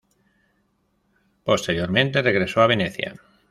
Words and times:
Posteriormente 1.43 2.23
regresó 2.23 2.61
a 2.63 2.65
Venecia. 2.65 3.13